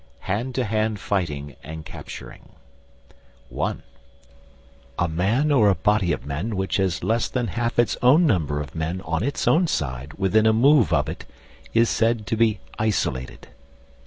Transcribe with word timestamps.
HAND 0.21 0.55
TO 0.55 0.63
HAND 0.63 0.99
FIGHTING 0.99 1.57
AND 1.63 1.85
CAPTURING 1.85 2.53
(1) 3.49 3.83
A 4.97 5.07
man 5.07 5.51
or 5.51 5.69
a 5.69 5.75
body 5.75 6.11
of 6.11 6.25
men 6.25 6.55
which 6.55 6.77
has 6.77 7.03
less 7.03 7.27
than 7.27 7.49
half 7.49 7.77
its 7.77 7.95
own 8.01 8.25
number 8.25 8.59
of 8.59 8.73
men 8.73 9.01
on 9.01 9.21
its 9.21 9.47
own 9.47 9.67
side 9.67 10.13
within 10.15 10.47
a 10.47 10.53
move 10.53 10.91
of 10.91 11.07
it, 11.07 11.25
is 11.75 11.87
said 11.87 12.25
to 12.25 12.35
be 12.35 12.59
isolated. 12.79 13.49